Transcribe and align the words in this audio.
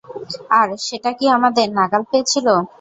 আর, 0.59 0.67
সেটা 0.87 1.11
কি 1.17 1.25
আমাদের 1.37 1.67
নাগাল 1.77 2.01
পেয়েছিল? 2.09 2.47